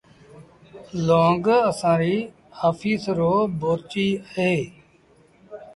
لونگ 1.05 1.45
اسآݩ 1.69 1.97
ري 2.01 2.15
آڦيس 2.67 3.03
رو 3.17 3.33
ڀورچيٚ 3.59 4.19
اهي 4.27 4.55